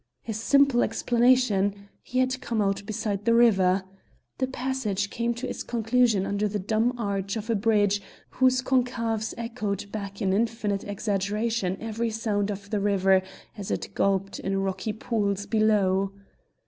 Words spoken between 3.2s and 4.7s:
the river. The